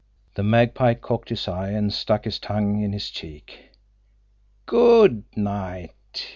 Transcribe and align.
The 0.33 0.41
Magpie 0.41 0.95
cocked 0.95 1.29
his 1.29 1.47
eye, 1.47 1.69
and 1.69 1.93
stuck 1.93 2.25
his 2.25 2.39
tongue 2.39 2.81
in 2.81 2.91
his 2.91 3.11
cheek. 3.11 3.69
"GOOD 4.65 5.25
night!" 5.35 5.91